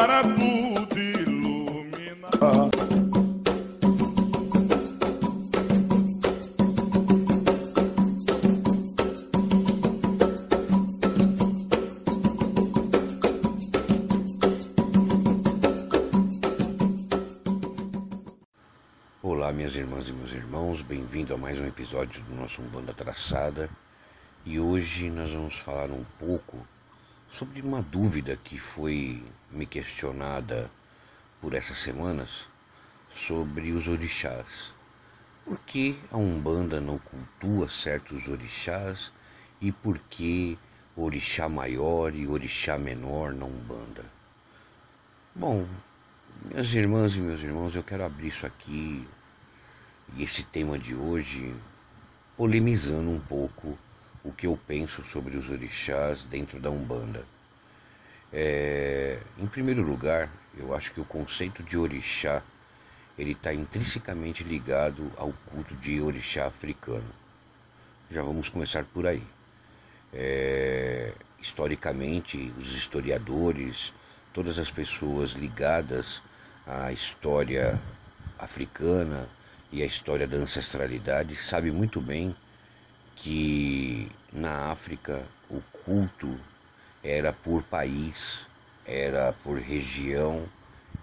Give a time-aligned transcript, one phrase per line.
[0.00, 2.30] para tudo iluminar.
[19.22, 23.68] Olá, minhas irmãs e meus irmãos, bem-vindo a mais um episódio do nosso Umbanda Traçada.
[24.46, 26.56] E hoje nós vamos falar um pouco
[27.30, 30.68] sobre uma dúvida que foi me questionada
[31.40, 32.48] por essas semanas
[33.08, 34.74] sobre os orixás.
[35.44, 39.12] Por que a Umbanda não cultua certos orixás
[39.60, 40.58] e por que
[40.96, 44.04] orixá maior e orixá menor na Umbanda?
[45.32, 45.68] Bom,
[46.44, 49.06] minhas irmãs e meus irmãos, eu quero abrir isso aqui
[50.16, 51.54] e esse tema de hoje
[52.36, 53.78] polemizando um pouco
[54.22, 57.24] o que eu penso sobre os orixás dentro da Umbanda.
[58.32, 62.42] É, em primeiro lugar, eu acho que o conceito de orixá
[63.18, 67.12] ele está intrinsecamente ligado ao culto de orixá africano.
[68.10, 69.22] Já vamos começar por aí.
[70.12, 73.92] É, historicamente, os historiadores,
[74.32, 76.22] todas as pessoas ligadas
[76.66, 77.80] à história
[78.38, 79.28] africana
[79.72, 82.34] e à história da ancestralidade sabem muito bem
[83.20, 86.40] que na África o culto
[87.04, 88.48] era por país,
[88.86, 90.48] era por região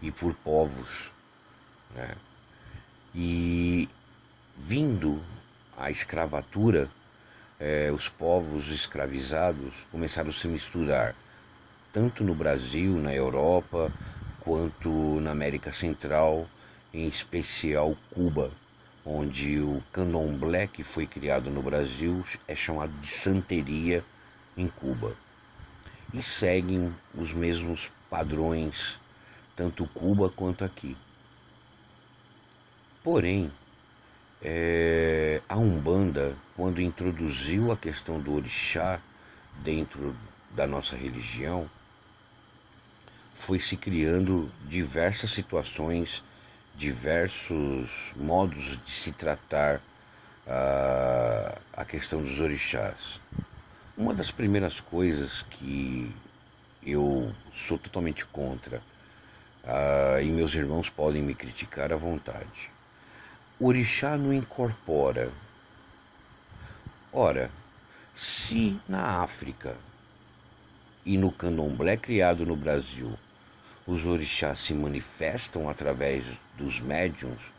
[0.01, 1.13] e por povos.
[1.93, 2.15] Né?
[3.13, 3.87] E
[4.57, 5.23] vindo
[5.77, 6.89] a escravatura,
[7.59, 11.15] eh, os povos escravizados começaram a se misturar,
[11.93, 13.93] tanto no Brasil, na Europa,
[14.39, 16.49] quanto na América Central,
[16.92, 18.52] em especial Cuba,
[19.07, 24.03] onde o candomblé que foi criado no Brasil é chamado de santeria
[24.57, 25.15] em Cuba
[26.13, 28.99] e seguem os mesmos padrões,
[29.55, 30.97] tanto Cuba quanto aqui.
[33.01, 33.49] Porém,
[34.41, 39.01] é, a Umbanda, quando introduziu a questão do orixá
[39.63, 40.13] dentro
[40.51, 41.69] da nossa religião,
[43.33, 46.23] foi se criando diversas situações,
[46.77, 49.82] diversos modos de se tratar
[50.45, 53.20] a, a questão dos orixás.
[53.98, 56.14] Uma das primeiras coisas que
[56.86, 58.77] eu sou totalmente contra,
[59.64, 62.71] uh, e meus irmãos podem me criticar à vontade.
[63.60, 65.32] O orixá não incorpora.
[67.11, 67.49] Ora,
[68.14, 69.76] se na África
[71.04, 73.17] e no candomblé criado no Brasil
[73.87, 77.53] os orixás se manifestam através dos médiums,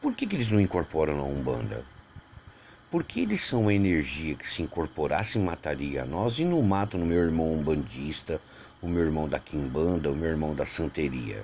[0.00, 1.84] por que, que eles não incorporam na Umbanda?
[2.90, 7.06] Porque eles são uma energia que se incorporasse mataria a nós e não matam o
[7.06, 8.38] meu irmão umbandista,
[8.82, 11.42] o meu irmão da quimbanda, o meu irmão da santeria.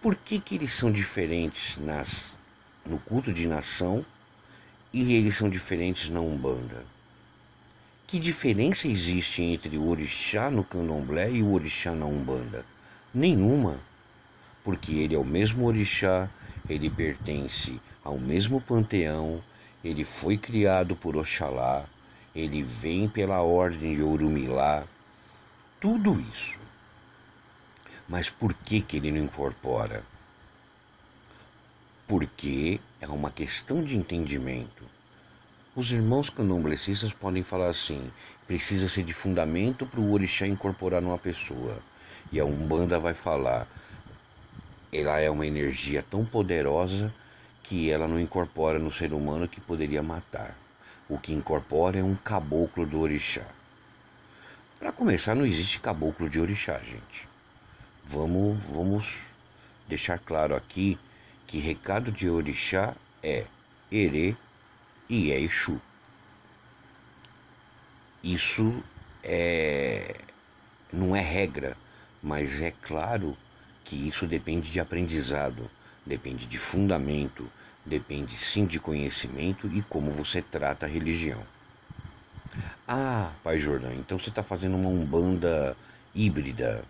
[0.00, 2.38] Por que, que eles são diferentes nas,
[2.86, 4.06] no culto de nação
[4.92, 6.86] e eles são diferentes na Umbanda?
[8.08, 12.64] Que diferença existe entre o orixá no candomblé e o orixá na Umbanda?
[13.12, 13.78] Nenhuma.
[14.64, 16.26] Porque ele é o mesmo orixá,
[16.70, 19.44] ele pertence ao mesmo panteão,
[19.84, 21.84] ele foi criado por Oxalá,
[22.34, 24.88] ele vem pela ordem de Orumilá,
[25.78, 26.58] tudo isso.
[28.08, 30.02] Mas por que, que ele não incorpora?
[32.06, 34.96] Porque é uma questão de entendimento.
[35.78, 38.10] Os irmãos candomblecistas podem falar assim:
[38.48, 41.78] precisa ser de fundamento para o orixá incorporar numa pessoa.
[42.32, 43.64] E a Umbanda vai falar:
[44.92, 47.14] ela é uma energia tão poderosa
[47.62, 50.58] que ela não incorpora no ser humano que poderia matar.
[51.08, 53.46] O que incorpora é um caboclo do orixá.
[54.80, 57.28] Para começar, não existe caboclo de orixá, gente.
[58.04, 59.26] Vamos, vamos
[59.86, 60.98] deixar claro aqui
[61.46, 63.46] que recado de orixá é
[63.92, 64.34] Herê
[65.08, 65.80] e é Exu.
[68.22, 68.82] Isso
[69.22, 70.14] é
[70.92, 71.76] não é regra,
[72.22, 73.36] mas é claro
[73.84, 75.70] que isso depende de aprendizado
[76.08, 77.50] depende de fundamento,
[77.84, 81.46] depende sim de conhecimento e como você trata a religião.
[82.86, 85.76] Ah, Pai Jordão, então você está fazendo uma umbanda
[86.14, 86.82] híbrida.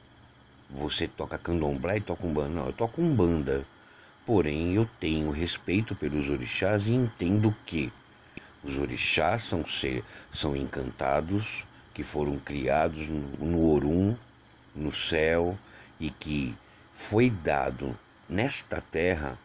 [0.70, 2.49] você toca candomblé e toca umbanda.
[2.50, 3.67] Não, eu toco umbanda.
[4.26, 7.93] Porém, eu tenho respeito pelos orixás e entendo que
[8.62, 14.16] os orixás são, ser, são encantados, que foram criados no, no Orum,
[14.75, 15.58] no céu,
[15.99, 16.56] e que
[16.93, 19.38] foi dado nesta terra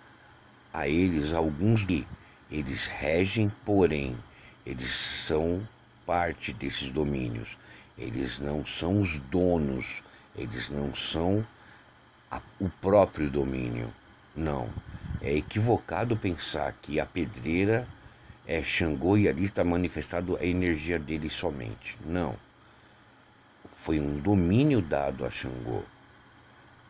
[0.73, 2.07] a eles alguns que
[2.51, 4.17] eles regem, porém,
[4.65, 5.67] eles são
[6.05, 7.57] parte desses domínios.
[7.97, 10.03] Eles não são os donos,
[10.35, 11.45] eles não são
[12.29, 13.93] a, o próprio domínio.
[14.35, 14.69] Não.
[15.21, 17.87] É equivocado pensar que a pedreira
[18.45, 21.97] é Xangô e ali está manifestado a energia dele somente.
[22.05, 22.35] Não.
[23.67, 25.83] Foi um domínio dado a Xangô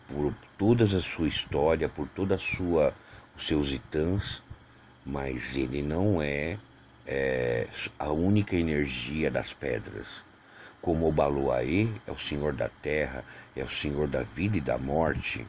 [0.08, 2.94] por toda a sua história, por toda a sua
[3.36, 4.44] os seus itãs,
[5.06, 6.60] mas ele não é,
[7.06, 7.68] é
[7.98, 10.24] a única energia das pedras.
[10.82, 13.24] Como o Baluaê é o senhor da terra,
[13.56, 15.48] é o senhor da vida e da morte,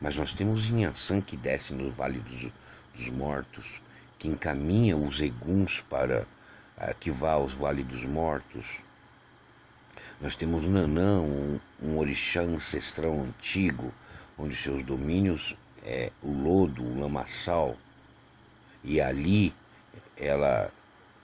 [0.00, 2.52] mas nós temos Inhaçã que desce no Vale dos,
[2.94, 3.82] dos Mortos,
[4.20, 6.26] que encaminha os eguns para
[6.76, 8.80] uh, que vá aos Vale dos Mortos.
[10.20, 13.92] Nós temos Nanã, um, um orixá ancestral antigo,
[14.36, 17.74] onde seus domínios é o lodo, o lamaçal,
[18.84, 19.54] e ali
[20.18, 20.70] ela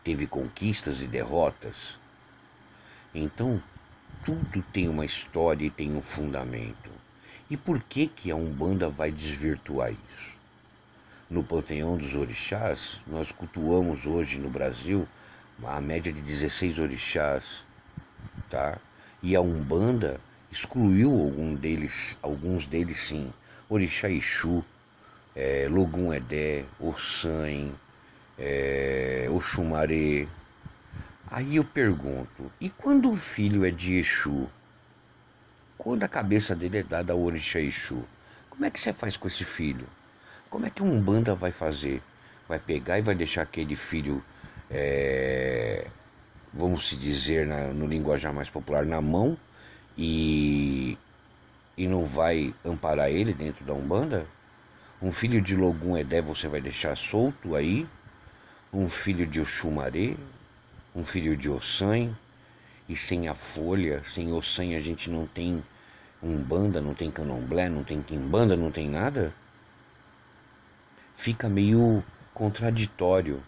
[0.03, 2.01] teve conquistas e derrotas.
[3.15, 3.63] Então,
[4.25, 6.91] tudo tem uma história e tem um fundamento.
[7.51, 10.36] E por que que a Umbanda vai desvirtuar isso?
[11.29, 15.09] No Panteão dos Orixás, nós cultuamos hoje no Brasil
[15.65, 17.67] a média de 16 orixás,
[18.49, 18.79] tá?
[19.21, 20.21] E a Umbanda
[20.53, 23.33] excluiu algum deles, alguns deles sim.
[23.69, 24.65] Orixá Exu,
[25.35, 27.73] é, Logum Edé, Ossan,
[28.39, 30.29] é, Oxumaré.
[31.29, 34.49] Aí eu pergunto, e quando o filho é de Exu?
[35.77, 38.05] Quando a cabeça dele é dada ao Orixá Exu,
[38.49, 39.89] como é que você faz com esse filho?
[40.49, 42.03] Como é que um banda vai fazer?
[42.49, 44.23] Vai pegar e vai deixar aquele filho,
[44.71, 45.89] é,
[46.55, 49.37] vamos se dizer na, no linguajar mais popular, na mão
[49.99, 50.97] e,
[51.77, 54.27] e não vai amparar ele dentro da Umbanda?
[55.03, 57.87] Um filho de Logum Edé você vai deixar solto aí?
[58.73, 60.17] Um filho de Oxumaré?
[60.95, 62.17] Um filho de Ossan?
[62.89, 65.63] E sem a folha, sem Ossan a gente não tem
[66.23, 69.35] umbanda, não tem candomblé, não tem quimbanda, não tem nada,
[71.17, 72.05] fica meio
[72.35, 73.43] contraditório.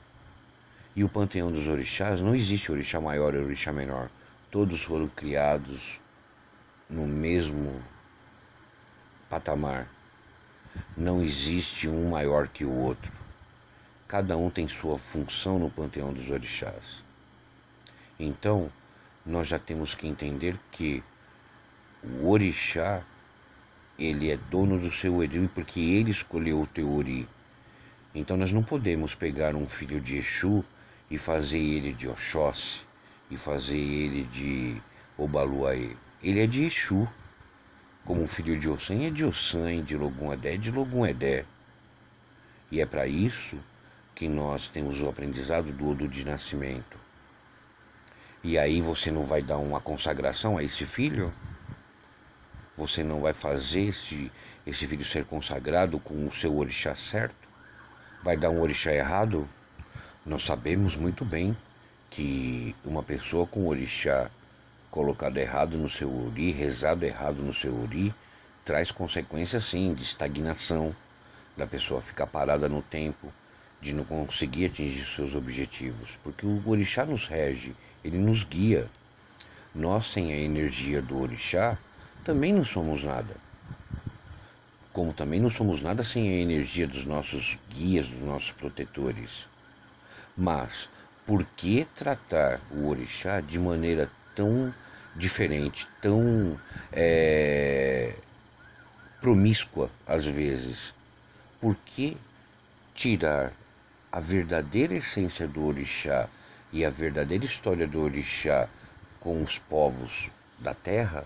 [0.96, 4.10] E o panteão dos orixás, não existe orixá maior e orixá menor.
[4.50, 6.00] Todos foram criados
[6.90, 7.80] no mesmo
[9.28, 9.88] patamar.
[10.96, 13.12] Não existe um maior que o outro.
[14.08, 17.04] Cada um tem sua função no panteão dos orixás.
[18.18, 18.72] Então,
[19.24, 21.04] nós já temos que entender que
[22.02, 23.02] o orixá,
[23.98, 27.28] ele é dono do seu ori porque ele escolheu o teu ori.
[28.14, 30.64] Então nós não podemos pegar um filho de Exu
[31.10, 32.84] e fazer ele de Oxóssi
[33.30, 34.80] e fazer ele de
[35.16, 35.94] Obaluaê.
[36.22, 37.08] Ele é de Exu.
[38.04, 41.44] Como um filho de Ossan é de Ossan, de Logum Edé é de Logum Edé.
[42.70, 43.58] E é para isso
[44.14, 46.98] que nós temos o aprendizado do Odo de nascimento.
[48.42, 51.34] E aí você não vai dar uma consagração a esse filho?
[52.76, 54.30] Você não vai fazer esse,
[54.66, 57.47] esse filho ser consagrado com o seu orixá certo?
[58.22, 59.48] Vai dar um orixá errado?
[60.26, 61.56] Nós sabemos muito bem
[62.10, 64.28] que uma pessoa com orixá
[64.90, 68.12] colocado errado no seu ori, rezado errado no seu ori,
[68.64, 70.94] traz consequências sim de estagnação,
[71.56, 73.32] da pessoa ficar parada no tempo,
[73.80, 78.88] de não conseguir atingir seus objetivos, porque o orixá nos rege, ele nos guia.
[79.72, 81.78] Nós sem a energia do orixá
[82.24, 83.47] também não somos nada.
[84.98, 89.46] Como também não somos nada sem a energia dos nossos guias, dos nossos protetores.
[90.36, 90.90] Mas
[91.24, 94.74] por que tratar o orixá de maneira tão
[95.14, 98.12] diferente, tão é,
[99.20, 100.92] promíscua às vezes?
[101.60, 102.16] Por que
[102.92, 103.52] tirar
[104.10, 106.28] a verdadeira essência do orixá
[106.72, 108.68] e a verdadeira história do orixá
[109.20, 110.28] com os povos
[110.58, 111.24] da terra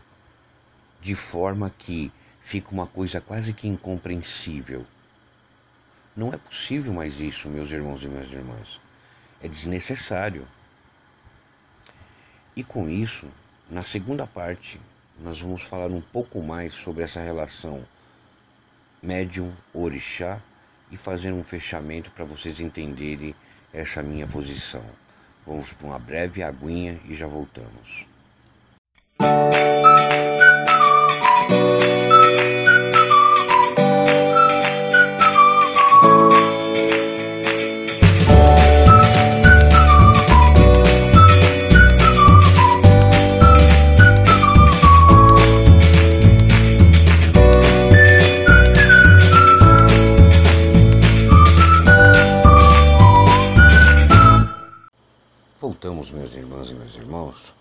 [1.00, 4.84] de forma que fica uma coisa quase que incompreensível.
[6.14, 8.80] Não é possível mais isso, meus irmãos e minhas irmãs.
[9.40, 10.46] É desnecessário.
[12.54, 13.26] E com isso,
[13.70, 14.78] na segunda parte,
[15.18, 17.82] nós vamos falar um pouco mais sobre essa relação
[19.02, 20.40] médium-orixá
[20.90, 23.34] e fazer um fechamento para vocês entenderem
[23.72, 24.84] essa minha posição.
[25.46, 28.06] Vamos para uma breve aguinha e já voltamos.
[56.10, 57.54] Música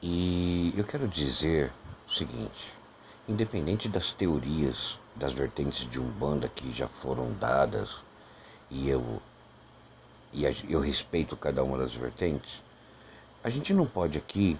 [0.00, 1.72] E eu quero dizer
[2.06, 2.72] o seguinte:
[3.28, 8.04] independente das teorias, das vertentes de Umbanda que já foram dadas,
[8.70, 9.20] e eu,
[10.32, 12.62] e eu respeito cada uma das vertentes,
[13.42, 14.56] a gente não pode aqui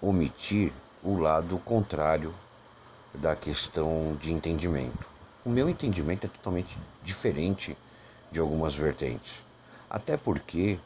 [0.00, 2.34] omitir o lado contrário
[3.12, 5.06] da questão de entendimento.
[5.44, 7.76] O meu entendimento é totalmente diferente
[8.32, 9.44] de algumas vertentes.
[9.90, 10.78] Até porque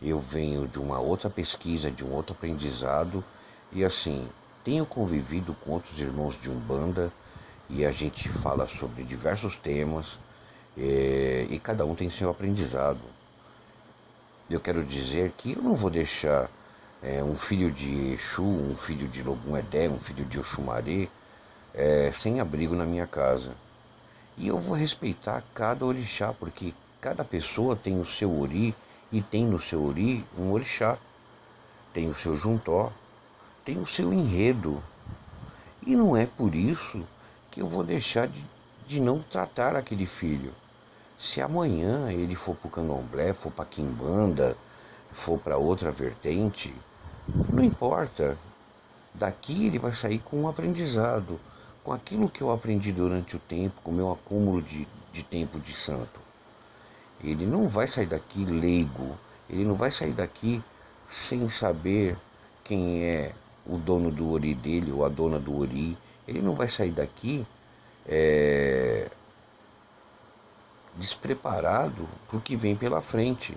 [0.00, 3.24] eu venho de uma outra pesquisa, de um outro aprendizado,
[3.72, 4.28] e assim,
[4.62, 7.12] tenho convivido com outros irmãos de Umbanda
[7.68, 10.18] e a gente fala sobre diversos temas
[10.76, 13.00] é, e cada um tem seu aprendizado.
[14.48, 16.50] Eu quero dizer que eu não vou deixar
[17.02, 21.08] é, um filho de Exu, um filho de Logum Edé, um filho de Oxumaré
[21.74, 23.52] é, sem abrigo na minha casa.
[24.36, 28.74] E eu vou respeitar cada orixá, porque cada pessoa tem o seu ori
[29.10, 30.98] e tem no seu ori um orixá,
[31.92, 32.92] tem o seu juntó,
[33.64, 34.82] tem o seu enredo.
[35.86, 37.06] E não é por isso
[37.50, 38.44] que eu vou deixar de,
[38.86, 40.52] de não tratar aquele filho.
[41.16, 44.56] Se amanhã ele for para o candomblé, for para quimbanda,
[45.10, 46.74] for para outra vertente,
[47.50, 48.36] não importa.
[49.14, 51.40] Daqui ele vai sair com um aprendizado,
[51.82, 55.58] com aquilo que eu aprendi durante o tempo, com o meu acúmulo de, de tempo
[55.58, 56.25] de santo.
[57.22, 59.18] Ele não vai sair daqui leigo,
[59.48, 60.62] ele não vai sair daqui
[61.06, 62.16] sem saber
[62.62, 63.32] quem é
[63.64, 65.96] o dono do ori dele ou a dona do ori.
[66.26, 67.46] Ele não vai sair daqui
[68.06, 69.08] é,
[70.96, 73.56] despreparado para o que vem pela frente,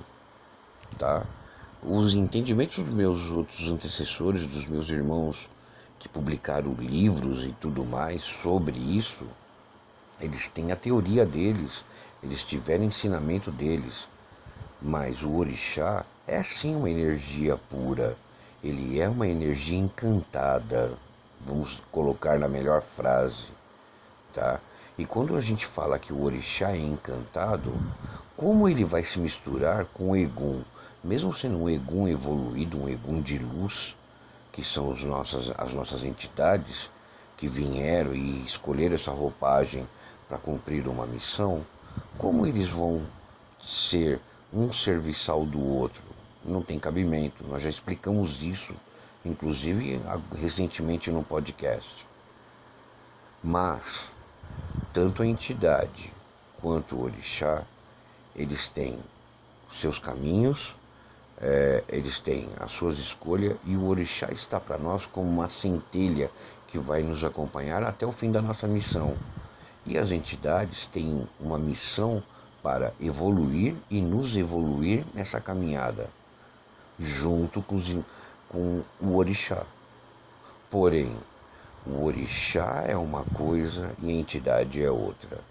[0.97, 1.25] tá?
[1.81, 5.49] Os entendimentos dos meus outros antecessores, dos meus irmãos
[5.97, 9.25] que publicaram livros e tudo mais sobre isso,
[10.19, 11.85] eles têm a teoria deles,
[12.21, 14.07] eles tiveram ensinamento deles.
[14.81, 18.17] Mas o orixá é sim uma energia pura,
[18.63, 20.97] ele é uma energia encantada,
[21.41, 23.47] vamos colocar na melhor frase,
[24.33, 24.59] tá?
[24.97, 27.73] E quando a gente fala que o orixá é encantado,
[28.35, 30.63] como ele vai se misturar com o egum?
[31.03, 33.95] Mesmo sendo um egum evoluído, um egum de luz,
[34.51, 36.91] que são os nossas, as nossas entidades
[37.37, 39.87] que vieram e escolheram essa roupagem
[40.27, 41.65] para cumprir uma missão,
[42.17, 43.05] como eles vão
[43.63, 44.19] ser
[44.53, 46.03] um serviçal do outro?
[46.43, 47.45] Não tem cabimento.
[47.47, 48.75] Nós já explicamos isso,
[49.23, 50.01] inclusive
[50.35, 52.05] recentemente no podcast.
[53.43, 54.15] Mas,
[54.91, 56.13] tanto a entidade
[56.61, 57.63] quanto o orixá,
[58.35, 58.99] eles têm
[59.67, 60.77] seus caminhos,
[61.41, 66.29] é, eles têm as suas escolhas e o orixá está para nós como uma centelha
[66.67, 69.17] que vai nos acompanhar até o fim da nossa missão.
[69.89, 72.21] E as entidades têm uma missão
[72.61, 76.11] para evoluir e nos evoluir nessa caminhada,
[76.99, 77.97] junto com, os,
[78.47, 79.65] com o orixá.
[80.69, 81.17] Porém,
[81.87, 85.41] o orixá é uma coisa e a entidade é outra.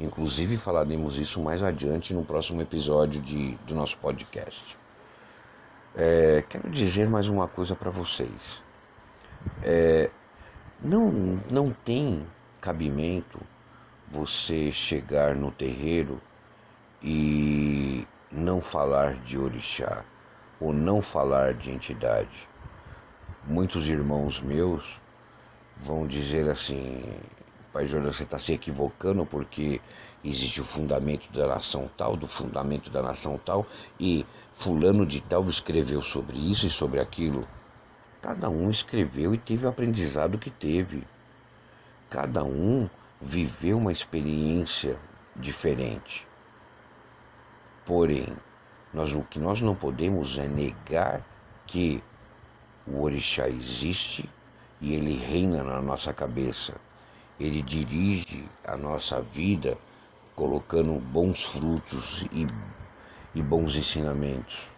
[0.00, 4.76] Inclusive falaremos isso mais adiante no próximo episódio de, do nosso podcast.
[5.94, 8.64] É, quero dizer mais uma coisa para vocês.
[9.62, 10.10] É,
[10.82, 11.08] não,
[11.48, 12.26] não tem
[12.60, 13.38] cabimento
[14.10, 16.20] você chegar no terreiro
[17.02, 20.04] e não falar de orixá
[20.60, 22.48] ou não falar de entidade.
[23.44, 25.00] Muitos irmãos meus
[25.76, 27.04] vão dizer assim:
[27.72, 29.80] Pai Jordan, você está se equivocando porque
[30.24, 33.66] existe o fundamento da nação tal, do fundamento da nação tal,
[34.00, 37.46] e fulano de tal escreveu sobre isso e sobre aquilo.
[38.20, 41.06] Cada um escreveu e teve o aprendizado que teve.
[42.08, 42.88] Cada um
[43.20, 44.98] viveu uma experiência
[45.34, 46.26] diferente.
[47.84, 48.36] Porém,
[48.92, 51.24] nós, o que nós não podemos é negar
[51.66, 52.02] que
[52.86, 54.28] o orixá existe
[54.80, 56.74] e ele reina na nossa cabeça.
[57.38, 59.76] Ele dirige a nossa vida
[60.34, 62.46] colocando bons frutos e,
[63.34, 64.72] e bons ensinamentos.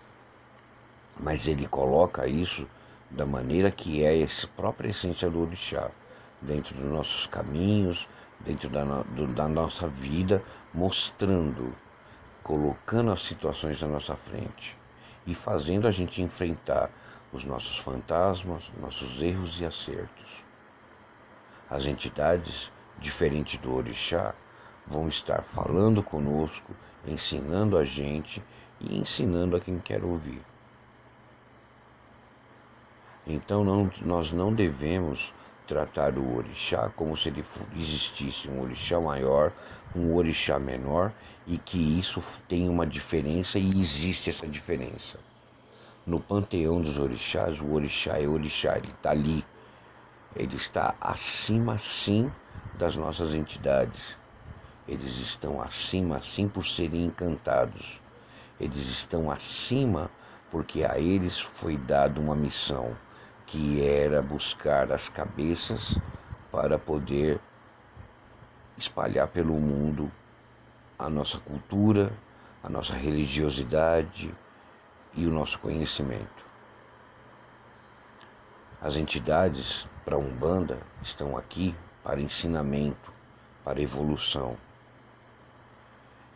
[1.20, 2.68] Mas ele coloca isso
[3.10, 5.90] da maneira que é a própria essência do orixá,
[6.40, 8.08] dentro dos nossos caminhos,
[8.40, 10.42] dentro da, do, da nossa vida,
[10.72, 11.74] mostrando,
[12.42, 14.78] colocando as situações na nossa frente
[15.26, 16.90] e fazendo a gente enfrentar
[17.32, 20.44] os nossos fantasmas, nossos erros e acertos.
[21.68, 24.34] As entidades, diferente do orixá,
[24.86, 26.74] vão estar falando conosco,
[27.06, 28.42] ensinando a gente
[28.80, 30.42] e ensinando a quem quer ouvir.
[33.26, 35.34] Então não, nós não devemos
[35.68, 37.44] tratar o orixá como se ele
[37.76, 39.52] existisse um orixá maior,
[39.94, 41.12] um orixá menor
[41.46, 45.18] e que isso tem uma diferença e existe essa diferença.
[46.06, 49.44] no panteão dos orixás, o orixá é orixá, ele está ali.
[50.34, 52.32] Ele está acima, sim,
[52.78, 54.18] das nossas entidades.
[54.88, 58.00] Eles estão acima, sim, por serem encantados.
[58.58, 60.10] Eles estão acima
[60.50, 62.96] porque a eles foi dada uma missão,
[63.48, 65.98] que era buscar as cabeças
[66.52, 67.40] para poder
[68.76, 70.12] espalhar pelo mundo
[70.98, 72.12] a nossa cultura,
[72.62, 74.34] a nossa religiosidade
[75.14, 76.44] e o nosso conhecimento.
[78.82, 81.74] As entidades para Umbanda estão aqui
[82.04, 83.10] para ensinamento,
[83.64, 84.58] para evolução.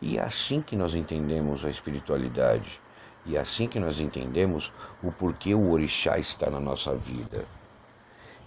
[0.01, 2.81] E é assim que nós entendemos a espiritualidade,
[3.25, 7.45] e é assim que nós entendemos o porquê o orixá está na nossa vida.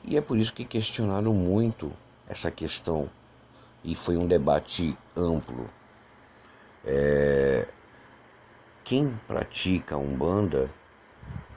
[0.04, 1.92] E é por isso que questionaram muito
[2.28, 3.10] essa questão,
[3.82, 5.68] e foi um debate amplo.
[6.84, 7.66] É...
[8.84, 10.70] Quem pratica Umbanda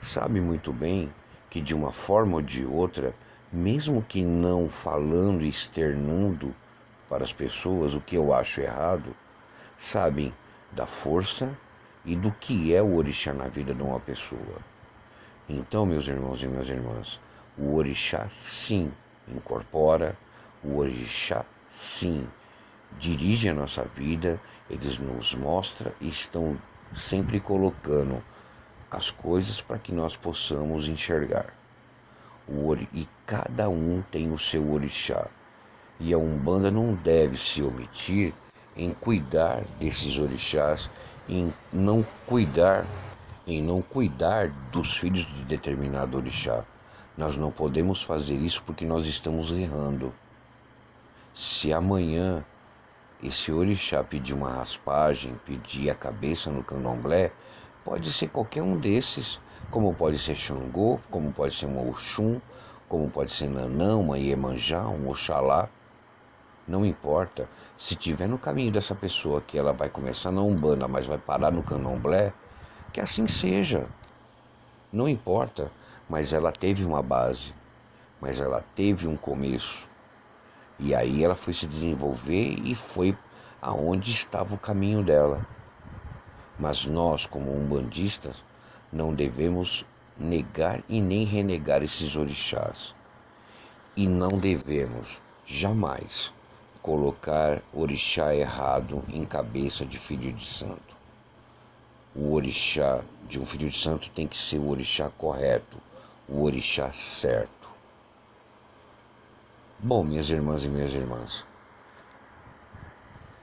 [0.00, 1.12] sabe muito bem
[1.48, 3.14] que, de uma forma ou de outra,
[3.52, 6.54] mesmo que não falando e externando
[7.08, 9.14] para as pessoas o que eu acho errado,
[9.76, 10.32] sabem
[10.72, 11.56] da força
[12.04, 14.58] e do que é o orixá na vida de uma pessoa.
[15.48, 17.20] Então, meus irmãos e minhas irmãs,
[17.58, 18.92] o orixá sim
[19.28, 20.16] incorpora,
[20.62, 22.26] o orixá sim
[22.98, 26.58] dirige a nossa vida, eles nos mostra e estão
[26.92, 28.22] sempre colocando
[28.90, 31.54] as coisas para que nós possamos enxergar.
[32.48, 35.28] O e cada um tem o seu orixá.
[36.00, 38.32] E a Umbanda não deve se omitir
[38.76, 40.90] em cuidar desses orixás,
[41.28, 42.86] em não cuidar,
[43.46, 46.64] em não cuidar dos filhos de determinado orixá.
[47.16, 50.12] Nós não podemos fazer isso porque nós estamos errando.
[51.34, 52.44] Se amanhã
[53.22, 57.30] esse orixá pedir uma raspagem, pedir a cabeça no candomblé,
[57.84, 59.40] pode ser qualquer um desses,
[59.70, 62.40] como pode ser Xangô, como pode ser um Oxum,
[62.88, 65.68] como pode ser Nanã, uma Iemanjá, um Oxalá.
[66.66, 67.48] Não importa.
[67.76, 71.50] Se tiver no caminho dessa pessoa que ela vai começar na Umbanda, mas vai parar
[71.50, 72.32] no Candomblé,
[72.92, 73.86] que assim seja.
[74.92, 75.72] Não importa.
[76.08, 77.54] Mas ela teve uma base,
[78.20, 79.88] mas ela teve um começo.
[80.78, 83.16] E aí ela foi se desenvolver e foi
[83.62, 85.46] aonde estava o caminho dela.
[86.58, 88.44] Mas nós, como umbandistas,
[88.92, 89.86] não devemos
[90.18, 92.94] negar e nem renegar esses orixás.
[93.96, 96.32] E não devemos jamais
[96.82, 100.96] colocar orixá errado em cabeça de filho de santo.
[102.14, 105.78] O orixá de um filho de santo tem que ser o orixá correto,
[106.28, 107.68] o orixá certo.
[109.78, 111.46] Bom, minhas irmãs e minhas irmãs,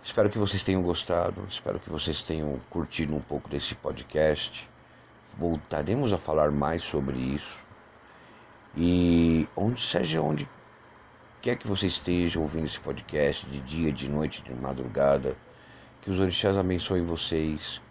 [0.03, 4.69] espero que vocês tenham gostado, espero que vocês tenham curtido um pouco desse podcast.
[5.37, 7.65] Voltaremos a falar mais sobre isso.
[8.75, 10.47] E onde seja onde
[11.47, 15.33] quer que você esteja ouvindo esse podcast, de dia, de noite, de madrugada,
[16.01, 17.81] que os orixás abençoem vocês.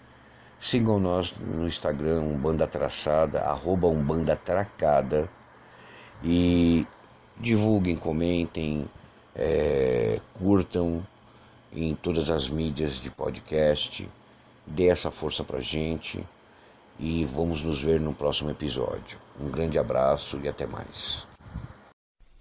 [0.58, 5.26] Sigam nós no Instagram, Umbanda Traçada, arroba Umbanda Tracada.
[6.22, 6.86] E
[7.38, 8.86] divulguem, comentem,
[9.34, 11.02] é, curtam
[11.72, 14.06] em todas as mídias de podcast.
[14.66, 16.22] Dê essa força pra gente
[17.00, 19.18] e vamos nos ver no próximo episódio.
[19.40, 21.26] Um grande abraço e até mais.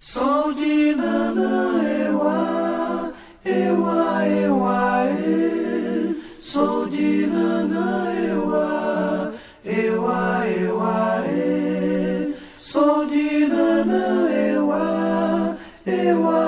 [0.08, 3.12] Sou de Nana, Ewa,
[3.44, 6.22] Ewa, Ewa, e.
[6.40, 9.32] Sou de Nana, Ewa,
[9.64, 12.34] Ewa, Ewa, e.
[12.56, 16.45] Sou de Nana, Ewa, Ewa,